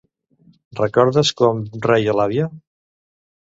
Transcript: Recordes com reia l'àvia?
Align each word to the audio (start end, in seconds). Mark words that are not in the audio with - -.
Recordes 0.79 1.33
com 1.43 1.63
reia 1.89 2.19
l'àvia? 2.23 2.51